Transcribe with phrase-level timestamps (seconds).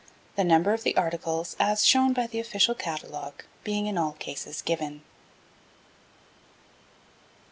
[0.35, 4.63] The number of the articles, as shown by the official catalogue, being in all cases
[4.63, 5.03] given.